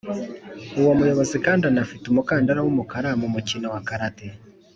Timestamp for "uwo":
0.79-0.91